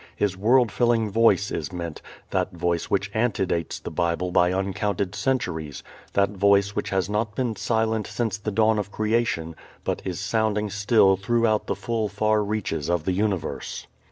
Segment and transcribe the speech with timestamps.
[0.15, 2.01] His world filling Voice is meant,
[2.31, 7.55] that Voice which antedates the Bible by uncounted centuries, that Voice which has not been
[7.55, 12.89] silent since the dawn of creation, but is sounding still throughout the full far reaches
[12.89, 13.85] of the universe.